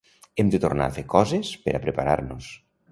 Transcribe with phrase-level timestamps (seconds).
[0.43, 2.51] Hem de tornar a fer coses per a preparar-nos.